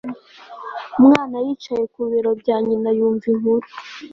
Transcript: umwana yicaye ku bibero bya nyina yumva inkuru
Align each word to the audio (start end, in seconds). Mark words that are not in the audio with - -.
umwana 0.99 1.35
yicaye 1.45 1.83
ku 1.91 1.97
bibero 2.03 2.31
bya 2.41 2.55
nyina 2.67 2.89
yumva 2.97 3.25
inkuru 3.33 3.65